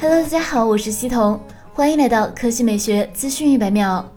[0.00, 1.40] Hello，大家好，我是西彤，
[1.72, 4.08] 欢迎来到科技美学资讯一百秒。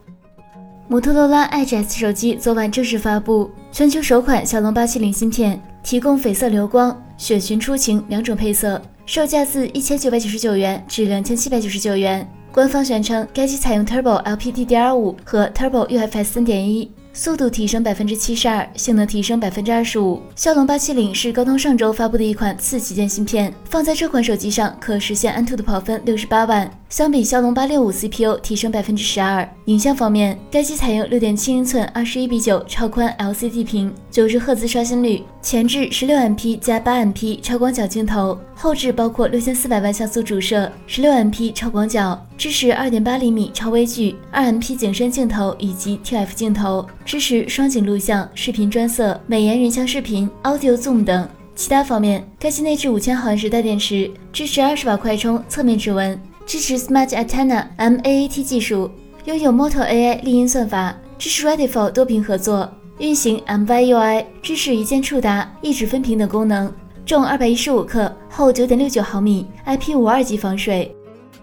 [0.86, 12.24] 摩托罗拉 Edge S 手机昨晚正式发布，全球首款骁龙八七零芯片，提供绯色流光、雪寻出晴两种配色，售价自一千九百九十九元至两千七百九十九元。
[12.52, 16.92] 官方宣称，该机采用 Turbo LPDDR5 和 Turbo UFS 三点一。
[17.14, 20.22] 速度提升百分之七十二，性能提升百分之二十五。
[20.34, 26.70] 骁龙八七零是高通上周发布的一款次旗舰芯片，放在这款手机上可实现安兔的跑分六十八万。
[26.88, 29.46] 相比骁龙八六五 CPU 提升百分之十二。
[29.66, 51.28] 影像方面，该机采用六点七英寸二十一比九超宽 LCD 屏，九十赫兹刷新率，前置十六 MP 加八 MP 超广角镜头，后置包括六千四百万像素主摄，十六 MP 超广角，支持二点八厘米超微距，二 MP 景深镜头以及 TF 镜头，支持双景录像、视频专色、美颜人像视频、Audio Zoom 等。
[51.56, 56.18] 其他方面，该机内置五千毫安时大电池，支持二十瓦快充，侧面指纹。
[56.46, 58.90] 支持 Smart Antenna MAAT 技术，
[59.24, 66.72] 拥有 Moto AI 立音算法，支持 Ready for 多屏合作，运行 MyUI，支持一键触达、一指分屏等功能。
[67.04, 70.94] 重二百一十五克，厚九点六九毫米，IP 五二级防水。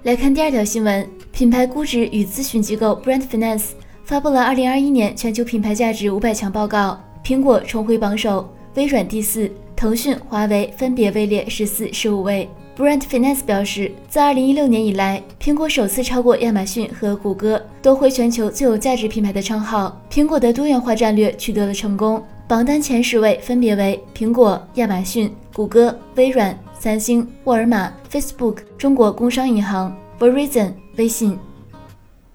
[0.03, 3.72] 来看第二条新闻，品牌估值与咨询机构 Brand Finance
[4.05, 12.47] 发布了二零二一年全球品牌价值五百强报告，苹果重回榜首，微软第四，腾讯、华为分别位列十四、十五位。
[12.80, 20.02] Brand Finance 表示，自2016年以来，苹果首次超过亚马逊和谷歌，夺回全球最有价值品牌的称号。
[20.09, 31.38] 苹果的多元化战略取得了成功，榜单前十位分别为苹果、亚马逊、谷歌、微软、三星、沃尔玛、Facebook、中国工商银行、Verizon、微信。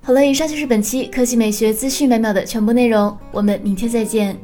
[0.02, 4.36] 好了，以上就是本期科技美学资讯百秒的全部内容，我们明天再见。